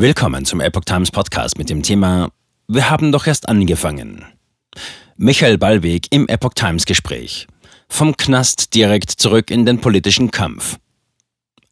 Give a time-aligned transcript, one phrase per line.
[0.00, 2.30] Willkommen zum Epoch Times Podcast mit dem Thema
[2.68, 4.24] Wir haben doch erst angefangen.
[5.16, 7.48] Michael Ballweg im Epoch Times Gespräch.
[7.88, 10.78] Vom Knast direkt zurück in den politischen Kampf.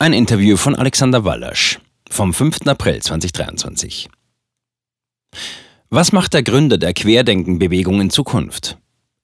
[0.01, 1.79] Ein Interview von Alexander Wallasch
[2.11, 2.67] vom 5.
[2.67, 4.09] April 2023.
[5.91, 8.77] Was macht der Gründer der Querdenkenbewegung in Zukunft?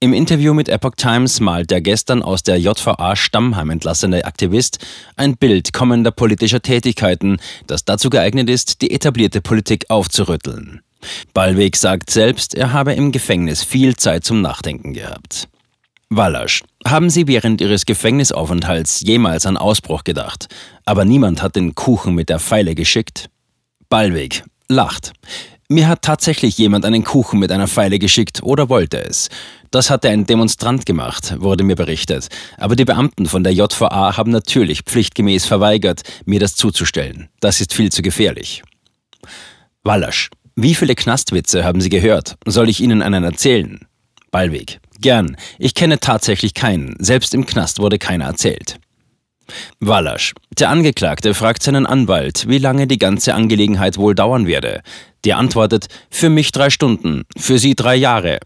[0.02, 4.84] Im Interview mit Epoch Times malt der gestern aus der JVA Stammheim entlassene Aktivist
[5.14, 7.36] ein Bild kommender politischer Tätigkeiten,
[7.68, 10.80] das dazu geeignet ist, die etablierte Politik aufzurütteln.
[11.34, 15.46] Ballweg sagt selbst, er habe im Gefängnis viel Zeit zum Nachdenken gehabt.
[16.10, 20.48] Wallasch, haben Sie während Ihres Gefängnisaufenthalts jemals an Ausbruch gedacht,
[20.84, 23.30] aber niemand hat den Kuchen mit der Pfeile geschickt?
[23.88, 25.12] Ballweg, lacht.
[25.72, 29.30] Mir hat tatsächlich jemand einen Kuchen mit einer Pfeile geschickt oder wollte es.
[29.70, 32.28] Das hatte ein Demonstrant gemacht, wurde mir berichtet.
[32.58, 37.30] Aber die Beamten von der JVA haben natürlich pflichtgemäß verweigert, mir das zuzustellen.
[37.40, 38.62] Das ist viel zu gefährlich.
[39.82, 40.28] Wallasch.
[40.56, 42.36] Wie viele Knastwitze haben Sie gehört?
[42.44, 43.80] Soll ich Ihnen einen erzählen?
[44.30, 44.78] Ballweg.
[45.00, 45.38] Gern.
[45.58, 46.96] Ich kenne tatsächlich keinen.
[46.98, 48.78] Selbst im Knast wurde keiner erzählt.
[49.80, 50.34] Wallasch.
[50.58, 54.82] Der Angeklagte fragt seinen Anwalt, wie lange die ganze Angelegenheit wohl dauern werde.
[55.24, 58.38] Der antwortet, für mich drei Stunden, für Sie drei Jahre.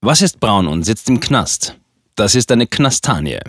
[0.00, 1.76] Was ist braun und sitzt im Knast?
[2.16, 3.40] Das ist eine Knastanie.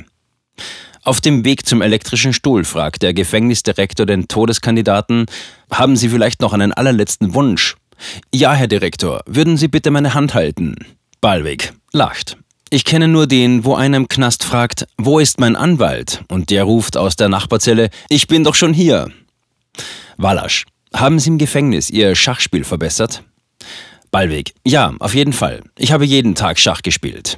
[1.02, 5.26] Auf dem Weg zum elektrischen Stuhl fragt der Gefängnisdirektor den Todeskandidaten,
[5.70, 7.76] haben Sie vielleicht noch einen allerletzten Wunsch?
[8.34, 10.76] Ja, Herr Direktor, würden Sie bitte meine Hand halten?
[11.20, 12.38] Ballweg lacht.
[12.74, 16.24] Ich kenne nur den, wo einer im Knast fragt, wo ist mein Anwalt?
[16.28, 19.12] Und der ruft aus der Nachbarzelle, ich bin doch schon hier.
[20.18, 23.22] Wallasch, haben Sie im Gefängnis Ihr Schachspiel verbessert?
[24.10, 24.56] Ballweg.
[24.66, 25.62] Ja, auf jeden Fall.
[25.78, 27.38] Ich habe jeden Tag Schach gespielt.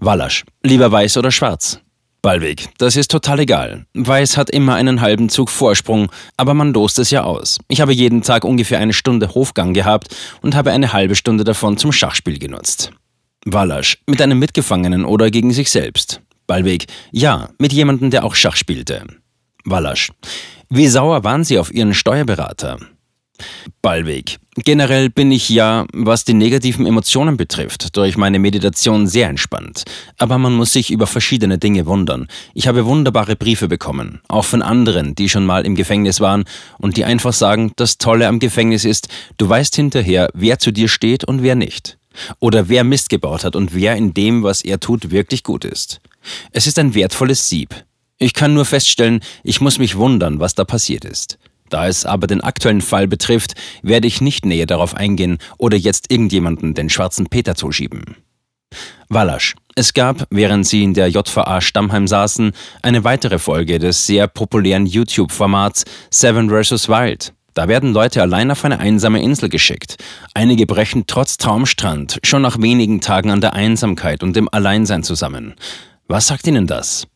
[0.00, 0.46] Wallasch.
[0.62, 1.80] Lieber weiß oder schwarz?
[2.22, 2.70] Ballweg.
[2.78, 3.84] Das ist total egal.
[3.92, 7.58] Weiß hat immer einen halben Zug Vorsprung, aber man lost es ja aus.
[7.68, 11.76] Ich habe jeden Tag ungefähr eine Stunde Hofgang gehabt und habe eine halbe Stunde davon
[11.76, 12.92] zum Schachspiel genutzt.
[13.44, 13.98] Wallasch.
[14.06, 16.20] Mit einem Mitgefangenen oder gegen sich selbst?
[16.46, 16.86] Ballweg.
[17.10, 19.04] Ja, mit jemandem, der auch Schach spielte.
[19.64, 20.12] Wallasch.
[20.68, 22.78] Wie sauer waren Sie auf Ihren Steuerberater?
[23.80, 24.38] Ballweg.
[24.54, 29.84] Generell bin ich ja, was die negativen Emotionen betrifft, durch meine Meditation sehr entspannt.
[30.18, 32.28] Aber man muss sich über verschiedene Dinge wundern.
[32.54, 36.44] Ich habe wunderbare Briefe bekommen, auch von anderen, die schon mal im Gefängnis waren
[36.78, 40.88] und die einfach sagen, das Tolle am Gefängnis ist, du weißt hinterher, wer zu dir
[40.88, 41.98] steht und wer nicht.
[42.38, 46.00] Oder wer Mist gebaut hat und wer in dem, was er tut, wirklich gut ist.
[46.52, 47.74] Es ist ein wertvolles Sieb.
[48.18, 51.38] Ich kann nur feststellen, ich muss mich wundern, was da passiert ist.
[51.70, 56.12] Da es aber den aktuellen Fall betrifft, werde ich nicht näher darauf eingehen oder jetzt
[56.12, 58.16] irgendjemanden den schwarzen Peter zuschieben.
[59.08, 59.54] Wallasch.
[59.74, 62.52] Es gab, während sie in der JVA Stammheim saßen,
[62.82, 66.88] eine weitere Folge des sehr populären YouTube-Formats Seven vs.
[66.88, 67.32] Wild.
[67.54, 69.96] Da werden Leute allein auf eine einsame Insel geschickt.
[70.34, 75.54] Einige brechen trotz Traumstrand schon nach wenigen Tagen an der Einsamkeit und dem Alleinsein zusammen.
[76.08, 77.06] Was sagt Ihnen das?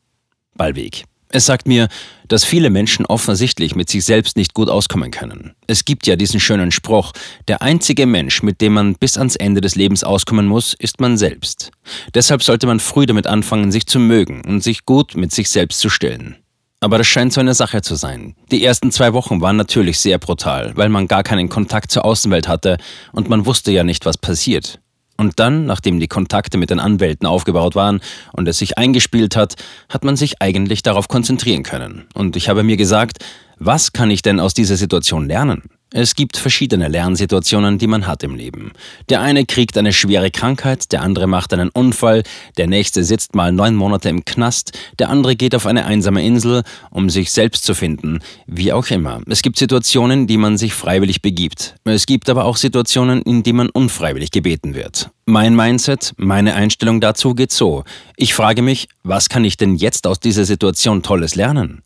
[0.57, 1.05] Ballweg.
[1.29, 1.89] Es sagt mir,
[2.29, 5.55] dass viele Menschen offensichtlich mit sich selbst nicht gut auskommen können.
[5.67, 7.13] Es gibt ja diesen schönen Spruch,
[7.49, 11.17] der einzige Mensch, mit dem man bis ans Ende des Lebens auskommen muss, ist man
[11.17, 11.73] selbst.
[12.15, 15.81] Deshalb sollte man früh damit anfangen, sich zu mögen und sich gut mit sich selbst
[15.81, 16.37] zu stellen.
[16.81, 18.35] Aber das scheint so eine Sache zu sein.
[18.51, 22.49] Die ersten zwei Wochen waren natürlich sehr brutal, weil man gar keinen Kontakt zur Außenwelt
[22.49, 22.77] hatte
[23.13, 24.79] und man wusste ja nicht, was passiert.
[25.17, 28.01] Und dann, nachdem die Kontakte mit den Anwälten aufgebaut waren
[28.33, 29.55] und es sich eingespielt hat,
[29.89, 32.05] hat man sich eigentlich darauf konzentrieren können.
[32.15, 33.25] Und ich habe mir gesagt,
[33.59, 35.63] was kann ich denn aus dieser Situation lernen?
[35.99, 38.73] Es gibt verschiedene Lernsituationen, die man hat im Leben.
[39.09, 42.23] Der eine kriegt eine schwere Krankheit, der andere macht einen Unfall,
[42.59, 46.65] der nächste sitzt mal neun Monate im Knast, der andere geht auf eine einsame Insel,
[46.91, 48.19] um sich selbst zu finden.
[48.47, 49.23] Wie auch immer.
[49.27, 51.77] Es gibt Situationen, die man sich freiwillig begibt.
[51.85, 55.09] Es gibt aber auch Situationen, in die man unfreiwillig gebeten wird.
[55.25, 57.85] Mein Mindset, meine Einstellung dazu geht so.
[58.19, 61.86] Ich frage mich, was kann ich denn jetzt aus dieser Situation Tolles lernen?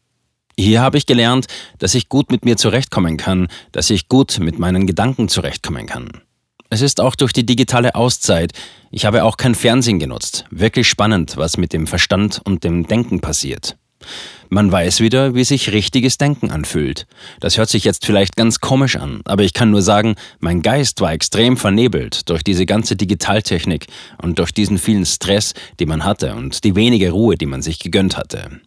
[0.61, 1.47] Hier habe ich gelernt,
[1.79, 6.21] dass ich gut mit mir zurechtkommen kann, dass ich gut mit meinen Gedanken zurechtkommen kann.
[6.69, 8.53] Es ist auch durch die digitale Auszeit.
[8.91, 10.45] Ich habe auch kein Fernsehen genutzt.
[10.51, 13.79] Wirklich spannend, was mit dem Verstand und dem Denken passiert.
[14.51, 17.07] Man weiß wieder, wie sich richtiges Denken anfühlt.
[17.41, 21.01] Das hört sich jetzt vielleicht ganz komisch an, aber ich kann nur sagen, mein Geist
[21.01, 23.87] war extrem vernebelt durch diese ganze Digitaltechnik
[24.21, 27.79] und durch diesen vielen Stress, den man hatte und die wenige Ruhe, die man sich
[27.79, 28.61] gegönnt hatte.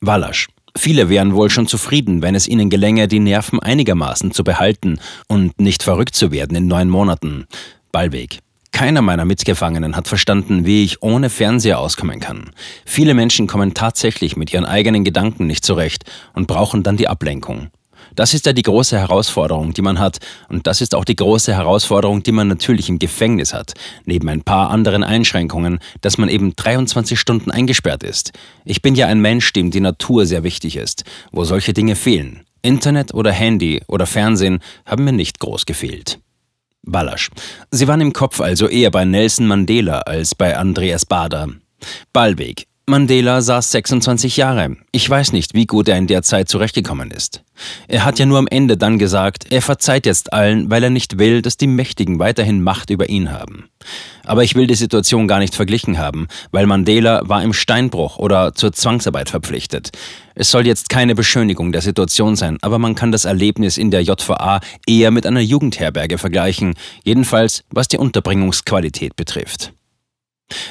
[0.00, 0.48] Wallasch.
[0.80, 5.60] Viele wären wohl schon zufrieden, wenn es ihnen gelänge, die Nerven einigermaßen zu behalten und
[5.60, 7.48] nicht verrückt zu werden in neun Monaten.
[7.90, 8.38] Ballweg.
[8.70, 12.50] Keiner meiner Mitgefangenen hat verstanden, wie ich ohne Fernseher auskommen kann.
[12.86, 17.70] Viele Menschen kommen tatsächlich mit ihren eigenen Gedanken nicht zurecht und brauchen dann die Ablenkung.
[18.14, 20.18] Das ist ja die große Herausforderung, die man hat.
[20.48, 23.74] Und das ist auch die große Herausforderung, die man natürlich im Gefängnis hat.
[24.04, 28.32] Neben ein paar anderen Einschränkungen, dass man eben 23 Stunden eingesperrt ist.
[28.64, 32.44] Ich bin ja ein Mensch, dem die Natur sehr wichtig ist, wo solche Dinge fehlen.
[32.62, 36.18] Internet oder Handy oder Fernsehen haben mir nicht groß gefehlt.
[36.82, 37.30] Ballasch.
[37.70, 41.48] Sie waren im Kopf also eher bei Nelson Mandela als bei Andreas Bader.
[42.12, 42.66] Ballweg.
[42.88, 44.76] Mandela saß 26 Jahre.
[44.92, 47.44] Ich weiß nicht, wie gut er in der Zeit zurechtgekommen ist.
[47.86, 51.18] Er hat ja nur am Ende dann gesagt, er verzeiht jetzt allen, weil er nicht
[51.18, 53.68] will, dass die Mächtigen weiterhin Macht über ihn haben.
[54.24, 58.54] Aber ich will die Situation gar nicht verglichen haben, weil Mandela war im Steinbruch oder
[58.54, 59.90] zur Zwangsarbeit verpflichtet.
[60.34, 64.02] Es soll jetzt keine Beschönigung der Situation sein, aber man kann das Erlebnis in der
[64.02, 66.74] JVA eher mit einer Jugendherberge vergleichen,
[67.04, 69.74] jedenfalls was die Unterbringungsqualität betrifft.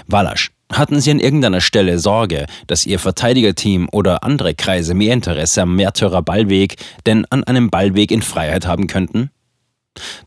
[0.07, 0.56] Walasch.
[0.71, 5.75] Hatten Sie an irgendeiner Stelle Sorge, dass Ihr Verteidigerteam oder andere Kreise mehr Interesse am
[5.75, 6.75] Märtyrer Ballweg
[7.05, 9.31] denn an einem Ballweg in Freiheit haben könnten?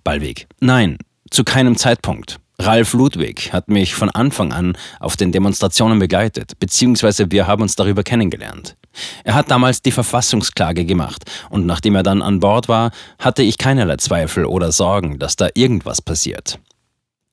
[0.03, 0.47] Ballweg.
[0.61, 0.97] Nein,
[1.31, 2.41] zu keinem Zeitpunkt.
[2.59, 7.75] Ralf Ludwig hat mich von Anfang an auf den Demonstrationen begleitet, beziehungsweise wir haben uns
[7.75, 8.77] darüber kennengelernt.
[9.25, 13.57] Er hat damals die Verfassungsklage gemacht und nachdem er dann an Bord war, hatte ich
[13.57, 16.59] keinerlei Zweifel oder Sorgen, dass da irgendwas passiert.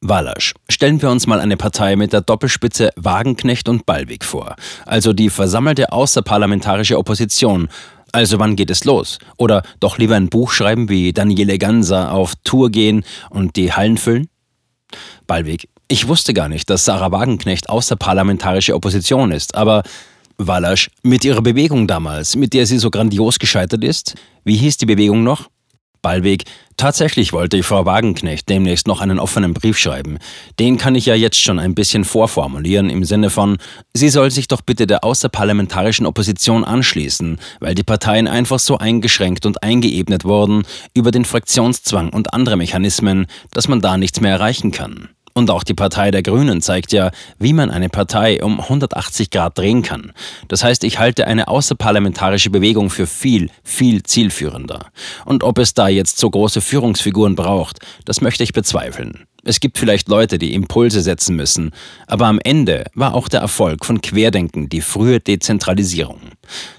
[0.02, 0.54] Walasch.
[0.70, 4.56] Stellen wir uns mal eine Partei mit der Doppelspitze Wagenknecht und Ballweg vor,
[4.86, 7.68] also die versammelte außerparlamentarische Opposition.
[8.12, 9.18] Also wann geht es los?
[9.38, 13.98] Oder doch lieber ein Buch schreiben wie Daniele Ganser auf Tour gehen und die Hallen
[13.98, 14.30] füllen?
[15.26, 15.68] Ballweg.
[15.88, 19.84] Ich wusste gar nicht, dass Sarah Wagenknecht außerparlamentarische Opposition ist, aber
[20.38, 24.14] Walasch, mit ihrer Bewegung damals, mit der sie so grandios gescheitert ist,
[24.44, 25.50] wie hieß die Bewegung noch?
[26.08, 26.46] Ballweg,
[26.78, 30.20] tatsächlich wollte ich Frau Wagenknecht demnächst noch einen offenen Brief schreiben.
[30.58, 33.58] Den kann ich ja jetzt schon ein bisschen vorformulieren im Sinne von,
[33.94, 39.46] sie soll sich doch bitte der außerparlamentarischen Opposition anschließen, weil die Parteien einfach so eingeschränkt
[39.46, 40.64] und eingeebnet wurden
[40.94, 45.10] über den Fraktionszwang und andere Mechanismen, dass man da nichts mehr erreichen kann.
[45.38, 49.56] Und auch die Partei der Grünen zeigt ja, wie man eine Partei um 180 Grad
[49.56, 50.12] drehen kann.
[50.48, 54.88] Das heißt, ich halte eine außerparlamentarische Bewegung für viel, viel zielführender.
[55.26, 59.28] Und ob es da jetzt so große Führungsfiguren braucht, das möchte ich bezweifeln.
[59.44, 61.70] Es gibt vielleicht Leute, die Impulse setzen müssen,
[62.08, 66.20] aber am Ende war auch der Erfolg von Querdenken die frühe Dezentralisierung.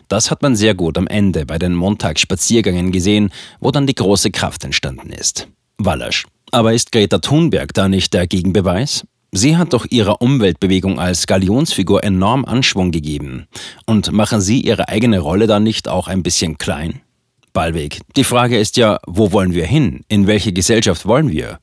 [0.08, 4.32] Das hat man sehr gut am Ende bei den Montagsspaziergängen gesehen, wo dann die große
[4.32, 5.46] Kraft entstanden ist.
[5.78, 6.24] Wallasch.
[6.50, 9.04] Aber ist Greta Thunberg da nicht der Gegenbeweis?
[9.32, 13.46] Sie hat doch ihrer Umweltbewegung als Galionsfigur enorm Anschwung gegeben.
[13.84, 17.02] Und machen Sie Ihre eigene Rolle da nicht auch ein bisschen klein?
[17.52, 18.00] Ballweg.
[18.16, 20.04] Die Frage ist ja, wo wollen wir hin?
[20.08, 21.58] In welche Gesellschaft wollen wir?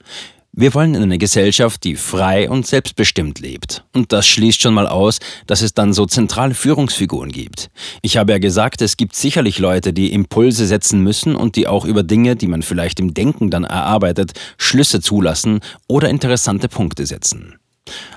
[0.57, 3.84] Wir wollen eine Gesellschaft, die frei und selbstbestimmt lebt.
[3.92, 7.69] Und das schließt schon mal aus, dass es dann so zentrale Führungsfiguren gibt.
[8.02, 11.84] Ich habe ja gesagt, es gibt sicherlich Leute, die Impulse setzen müssen und die auch
[11.84, 15.60] über Dinge, die man vielleicht im Denken dann erarbeitet, Schlüsse zulassen
[15.90, 17.56] oder interessante Punkte setzen.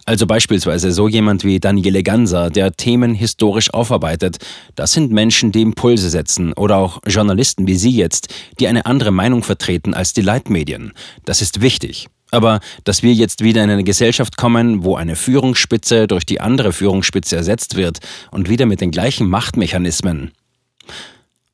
[0.05, 4.37] Also beispielsweise so jemand wie Daniele Ganser, der Themen historisch aufarbeitet.
[4.76, 9.11] Das sind Menschen, die Impulse setzen oder auch Journalisten wie Sie jetzt, die eine andere
[9.11, 10.93] Meinung vertreten als die Leitmedien.
[11.25, 12.08] Das ist wichtig.
[12.30, 16.72] Aber dass wir jetzt wieder in eine Gesellschaft kommen, wo eine Führungsspitze durch die andere
[16.72, 17.98] Führungsspitze ersetzt wird
[18.30, 20.32] und wieder mit den gleichen Machtmechanismen.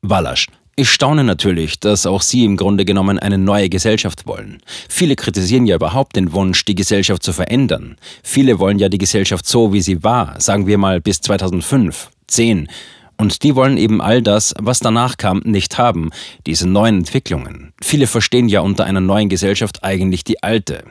[0.01, 0.47] Wallasch.
[0.77, 4.57] Ich staune natürlich, dass auch Sie im Grunde genommen eine neue Gesellschaft wollen.
[4.89, 7.95] Viele kritisieren ja überhaupt den Wunsch, die Gesellschaft zu verändern.
[8.23, 12.67] Viele wollen ja die Gesellschaft so, wie sie war, sagen wir mal bis 2005, 10.
[13.17, 16.09] Und die wollen eben all das, was danach kam, nicht haben,
[16.45, 17.73] diese neuen Entwicklungen.
[17.81, 20.83] Viele verstehen ja unter einer neuen Gesellschaft eigentlich die alte.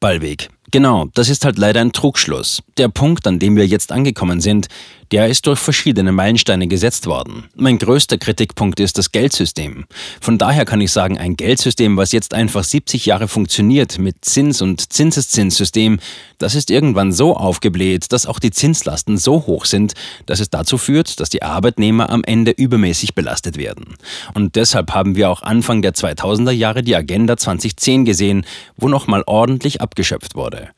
[0.00, 0.48] Ballweg.
[0.70, 2.62] Genau, das ist halt leider ein Trugschluss.
[2.78, 4.68] Der Punkt, an dem wir jetzt angekommen sind,
[5.12, 7.44] der ist durch verschiedene Meilensteine gesetzt worden.
[7.54, 9.84] Mein größter Kritikpunkt ist das Geldsystem.
[10.20, 14.62] Von daher kann ich sagen, ein Geldsystem, was jetzt einfach 70 Jahre funktioniert mit Zins-
[14.62, 16.00] und Zinseszinssystem,
[16.38, 19.92] das ist irgendwann so aufgebläht, dass auch die Zinslasten so hoch sind,
[20.26, 23.94] dass es dazu führt, dass die Arbeitnehmer am Ende übermäßig belastet werden.
[24.34, 29.22] Und deshalb haben wir auch Anfang der 2000er Jahre die Agenda 2010 gesehen, wo nochmal
[29.26, 30.70] ordentlich abgeschöpft wurde.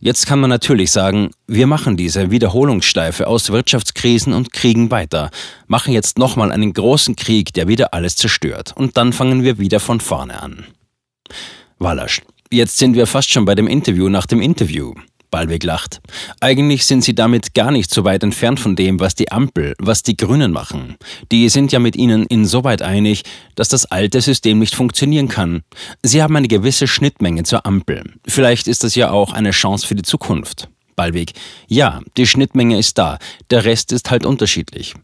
[0.00, 3.44] Jetzt kann man natürlich sagen, wir machen diese Wiederholungsschleife aus
[3.78, 5.30] Wirtschaftskrisen und Kriegen weiter,
[5.66, 8.74] machen jetzt nochmal einen großen Krieg, der wieder alles zerstört.
[8.76, 10.66] Und dann fangen wir wieder von vorne an.
[11.78, 12.22] Wallasch.
[12.50, 14.94] Jetzt sind wir fast schon bei dem Interview nach dem Interview.
[15.30, 16.00] Ballweg lacht.
[16.40, 20.02] Eigentlich sind sie damit gar nicht so weit entfernt von dem, was die Ampel, was
[20.02, 20.96] die Grünen machen.
[21.30, 25.62] Die sind ja mit ihnen insoweit einig, dass das alte System nicht funktionieren kann.
[26.02, 28.14] Sie haben eine gewisse Schnittmenge zur Ampel.
[28.26, 30.68] Vielleicht ist das ja auch eine Chance für die Zukunft.
[30.98, 31.32] Ballweg.
[31.68, 33.18] Ja, die Schnittmenge ist da,
[33.50, 34.94] der Rest ist halt unterschiedlich.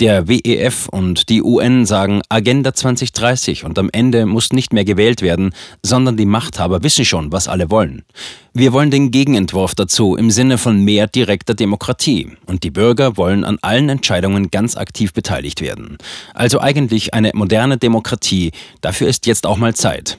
[0.00, 5.22] Der WEF und die UN sagen Agenda 2030 und am Ende muss nicht mehr gewählt
[5.22, 8.04] werden, sondern die Machthaber wissen schon, was alle wollen.
[8.52, 13.44] Wir wollen den Gegenentwurf dazu im Sinne von mehr direkter Demokratie und die Bürger wollen
[13.44, 15.98] an allen Entscheidungen ganz aktiv beteiligt werden.
[16.34, 20.18] Also eigentlich eine moderne Demokratie, dafür ist jetzt auch mal Zeit.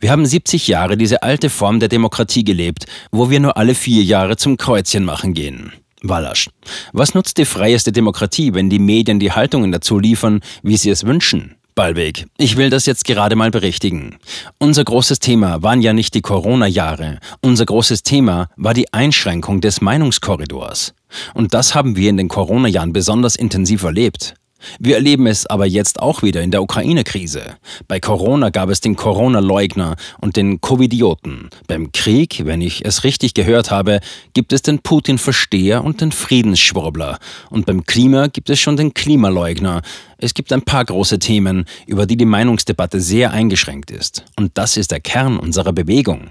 [0.00, 4.02] Wir haben 70 Jahre diese alte Form der Demokratie gelebt, wo wir nur alle vier
[4.02, 5.72] Jahre zum Kreuzchen machen gehen.
[6.02, 6.50] Wallasch.
[6.92, 11.04] Was nutzt die freieste Demokratie, wenn die Medien die Haltungen dazu liefern, wie sie es
[11.04, 11.56] wünschen?
[11.74, 14.18] Ballweg, ich will das jetzt gerade mal berichtigen.
[14.58, 17.18] Unser großes Thema waren ja nicht die Corona-Jahre.
[17.40, 20.94] Unser großes Thema war die Einschränkung des Meinungskorridors.
[21.34, 24.34] Und das haben wir in den Corona-Jahren besonders intensiv erlebt.
[24.78, 27.56] Wir erleben es aber jetzt auch wieder in der Ukraine-Krise.
[27.88, 31.50] Bei Corona gab es den Corona-Leugner und den Covidioten.
[31.66, 34.00] Beim Krieg, wenn ich es richtig gehört habe,
[34.32, 37.18] gibt es den Putin-Versteher und den Friedensschwurbler.
[37.50, 39.82] Und beim Klima gibt es schon den Klimaleugner.
[40.24, 44.24] Es gibt ein paar große Themen, über die die Meinungsdebatte sehr eingeschränkt ist.
[44.38, 46.30] Und das ist der Kern unserer Bewegung.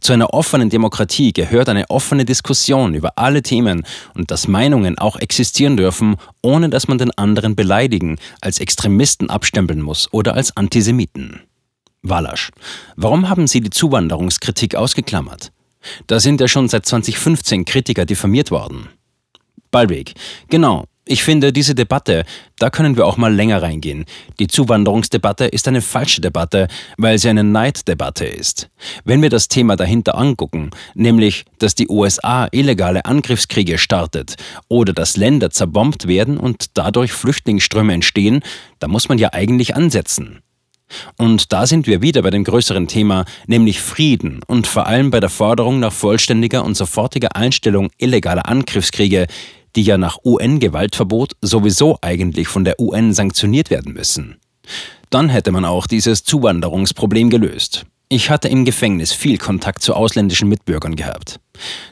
[0.00, 3.84] Zu einer offenen Demokratie gehört eine offene Diskussion über alle Themen
[4.14, 9.82] und dass Meinungen auch existieren dürfen, ohne dass man den anderen beleidigen, als Extremisten abstempeln
[9.82, 11.42] muss oder als Antisemiten.
[12.00, 12.50] Walasch.
[12.96, 15.52] Warum haben Sie die Zuwanderungskritik ausgeklammert?
[16.06, 18.88] Da sind ja schon seit 2015 Kritiker diffamiert worden.
[19.70, 20.14] Ballweg.
[20.48, 22.24] Genau, ich finde, diese Debatte,
[22.58, 24.06] da können wir auch mal länger reingehen.
[24.38, 28.70] Die Zuwanderungsdebatte ist eine falsche Debatte, weil sie eine Neiddebatte ist.
[29.04, 34.36] Wenn wir das Thema dahinter angucken, nämlich, dass die USA illegale Angriffskriege startet
[34.68, 38.40] oder dass Länder zerbombt werden und dadurch Flüchtlingsströme entstehen,
[38.78, 40.40] da muss man ja eigentlich ansetzen.
[41.16, 45.20] Und da sind wir wieder bei dem größeren Thema, nämlich Frieden und vor allem bei
[45.20, 49.26] der Forderung nach vollständiger und sofortiger Einstellung illegaler Angriffskriege,
[49.76, 54.36] die ja nach UN-Gewaltverbot sowieso eigentlich von der UN sanktioniert werden müssen.
[55.10, 57.86] Dann hätte man auch dieses Zuwanderungsproblem gelöst.
[58.08, 61.40] Ich hatte im Gefängnis viel Kontakt zu ausländischen Mitbürgern gehabt.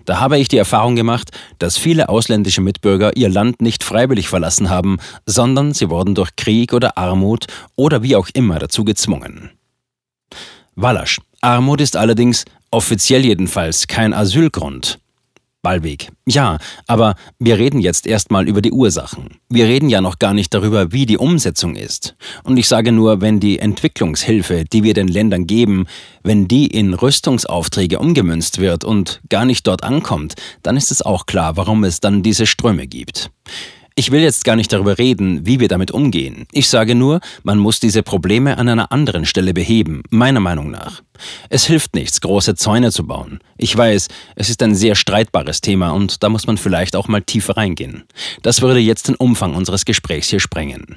[0.04, 4.68] Da habe ich die Erfahrung gemacht, dass viele ausländische Mitbürger ihr Land nicht freiwillig verlassen
[4.68, 7.46] haben, sondern sie wurden durch Krieg oder Armut
[7.76, 9.50] oder wie auch immer dazu gezwungen.
[10.74, 11.20] Wallasch.
[11.40, 14.98] Armut ist allerdings, offiziell jedenfalls, kein Asylgrund.
[15.62, 16.10] Ballweg.
[16.26, 19.38] Ja, aber wir reden jetzt erstmal über die Ursachen.
[19.48, 22.16] Wir reden ja noch gar nicht darüber, wie die Umsetzung ist.
[22.42, 25.86] Und ich sage nur, wenn die Entwicklungshilfe, die wir den Ländern geben,
[26.24, 31.26] wenn die in Rüstungsaufträge umgemünzt wird und gar nicht dort ankommt, dann ist es auch
[31.26, 33.30] klar, warum es dann diese Ströme gibt.
[33.94, 36.46] Ich will jetzt gar nicht darüber reden, wie wir damit umgehen.
[36.52, 41.02] Ich sage nur, man muss diese Probleme an einer anderen Stelle beheben, meiner Meinung nach.
[41.50, 43.40] Es hilft nichts, große Zäune zu bauen.
[43.58, 47.22] Ich weiß, es ist ein sehr streitbares Thema und da muss man vielleicht auch mal
[47.22, 48.04] tiefer reingehen.
[48.42, 50.96] Das würde jetzt den Umfang unseres Gesprächs hier sprengen.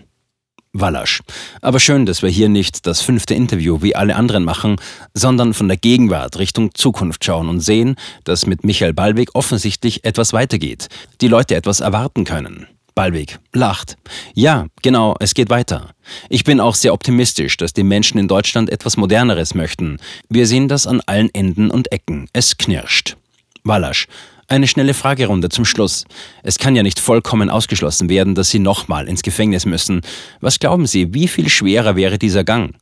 [0.78, 1.22] Wallasch.
[1.62, 4.75] Aber schön, dass wir hier nicht das fünfte Interview wie alle anderen machen,
[5.14, 10.34] sondern von der Gegenwart Richtung Zukunft schauen und sehen, dass mit Michael Ballweg offensichtlich etwas
[10.34, 10.90] weitergeht,
[11.22, 12.68] die Leute etwas erwarten können.
[12.96, 13.98] Ballweg lacht.
[14.34, 15.92] Ja, genau, es geht weiter.
[16.30, 19.98] Ich bin auch sehr optimistisch, dass die Menschen in Deutschland etwas Moderneres möchten.
[20.30, 22.30] Wir sehen das an allen Enden und Ecken.
[22.32, 23.18] Es knirscht.
[23.64, 24.08] Wallasch.
[24.48, 26.06] Eine schnelle Fragerunde zum Schluss.
[26.44, 30.02] Es kann ja nicht vollkommen ausgeschlossen werden, dass Sie nochmal ins Gefängnis müssen.
[30.40, 32.75] Was glauben Sie, wie viel schwerer wäre dieser Gang?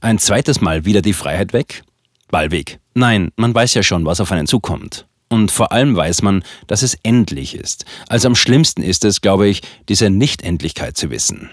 [0.00, 1.84] Ein zweites Mal wieder die Freiheit weg?
[2.30, 2.80] Ballweg.
[2.94, 5.06] Nein, man weiß ja schon, was auf einen zukommt.
[5.30, 7.84] Und vor allem weiß man, dass es endlich ist.
[8.08, 11.50] Also am schlimmsten ist es, glaube ich, diese Nichtendlichkeit zu wissen.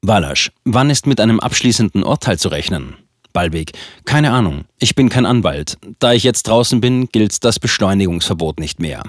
[0.00, 2.96] Walasch, wann ist mit einem abschließenden Urteil zu rechnen?
[3.32, 3.72] Ballweg,
[4.06, 4.64] keine Ahnung.
[4.78, 5.76] Ich bin kein Anwalt.
[5.98, 9.02] Da ich jetzt draußen bin, gilt das Beschleunigungsverbot nicht mehr.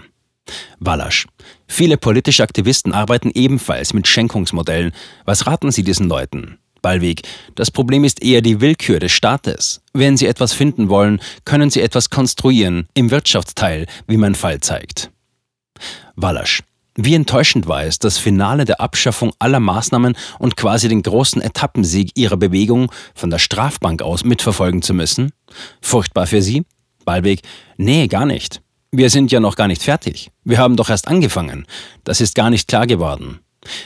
[0.79, 1.27] Walasch.
[1.67, 4.91] Viele politische Aktivisten arbeiten ebenfalls mit Schenkungsmodellen.
[5.23, 6.57] Was raten Sie diesen Leuten?
[6.87, 7.23] Ballweg.
[7.55, 9.81] Das Problem ist eher die Willkür des Staates.
[9.91, 15.11] Wenn Sie etwas finden wollen, können Sie etwas konstruieren, im Wirtschaftsteil, wie mein Fall zeigt.
[16.15, 16.63] Wallasch.
[16.95, 22.11] Wie enttäuschend war es, das Finale der Abschaffung aller Maßnahmen und quasi den großen Etappensieg
[22.15, 25.33] Ihrer Bewegung von der Strafbank aus mitverfolgen zu müssen?
[25.81, 26.63] Furchtbar für Sie?
[27.03, 27.41] Ballweg.
[27.75, 28.61] Nee, gar nicht.
[28.91, 30.31] Wir sind ja noch gar nicht fertig.
[30.45, 31.65] Wir haben doch erst angefangen.
[32.05, 33.41] Das ist gar nicht klar geworden.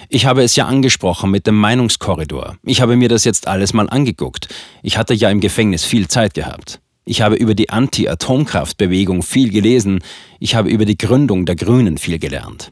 [0.10, 2.58] Ich habe es ja angesprochen mit dem Meinungskorridor.
[2.64, 4.48] Ich habe mir das jetzt alles mal angeguckt.
[4.84, 6.80] Ich hatte ja im Gefängnis viel Zeit gehabt.
[7.04, 10.04] Ich habe über die Anti-Atomkraftbewegung viel gelesen.
[10.40, 12.72] Ich habe über die Gründung der Grünen viel gelernt.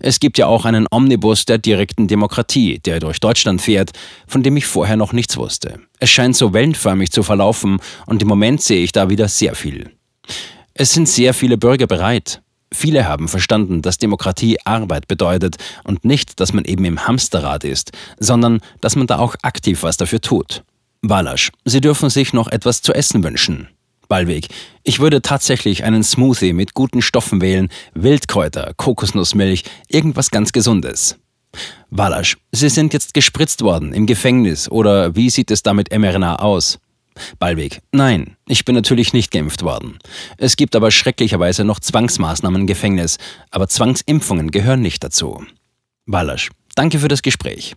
[0.00, 3.92] Es gibt ja auch einen Omnibus der direkten Demokratie, der durch Deutschland fährt,
[4.26, 5.80] von dem ich vorher noch nichts wusste.
[6.00, 9.90] Es scheint so wellenförmig zu verlaufen und im Moment sehe ich da wieder sehr viel.
[10.74, 12.40] Es sind sehr viele Bürger bereit.
[12.72, 17.92] Viele haben verstanden, dass Demokratie Arbeit bedeutet und nicht, dass man eben im Hamsterrad ist,
[18.18, 20.62] sondern dass man da auch aktiv was dafür tut.
[21.00, 23.68] Balasch, Sie dürfen sich noch etwas zu essen wünschen.
[24.08, 24.48] Ballweg,
[24.84, 31.16] ich würde tatsächlich einen Smoothie mit guten Stoffen wählen, Wildkräuter, Kokosnussmilch, irgendwas ganz Gesundes.
[31.90, 36.36] Balasch, Sie sind jetzt gespritzt worden im Gefängnis oder wie sieht es da mit mRNA
[36.36, 36.78] aus?
[37.38, 39.98] Ballweg, nein, ich bin natürlich nicht geimpft worden.
[40.36, 43.18] Es gibt aber schrecklicherweise noch Zwangsmaßnahmen im Gefängnis,
[43.50, 45.44] aber Zwangsimpfungen gehören nicht dazu.
[46.06, 47.76] Ballasch, danke für das Gespräch.